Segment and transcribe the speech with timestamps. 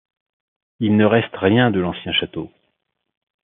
[0.79, 2.49] Il ne reste rien de l'ancien château.